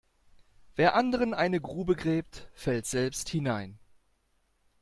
[0.77, 3.77] Wer anderen eine Grube gräbt, fällt selbst hinein.